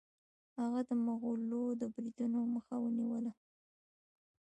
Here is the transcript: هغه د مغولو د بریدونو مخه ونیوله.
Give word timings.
هغه 0.59 0.81
د 0.89 0.91
مغولو 1.05 1.63
د 1.81 1.83
بریدونو 1.93 2.39
مخه 2.55 2.75
ونیوله. 2.81 3.31